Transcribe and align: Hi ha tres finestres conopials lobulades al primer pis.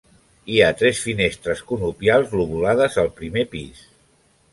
Hi 0.51 0.55
ha 0.61 0.69
tres 0.77 1.01
finestres 1.07 1.61
conopials 1.71 2.33
lobulades 2.39 2.97
al 3.03 3.11
primer 3.21 3.45
pis. 3.53 3.85